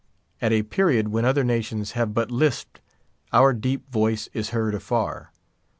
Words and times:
At 0.41 0.51
a 0.51 0.63
period 0.63 1.09
when 1.09 1.25
other 1.25 1.43
nations 1.43 1.91
have 1.91 2.11
but 2.11 2.31
lisped, 2.31 2.81
our 3.31 3.53
deep 3.53 3.87
voice 3.91 4.29
is 4.33 4.49
heard 4.49 4.73
afar. 4.73 5.31